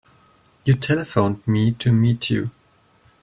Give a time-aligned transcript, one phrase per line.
[0.65, 2.49] You telephoned me to meet you.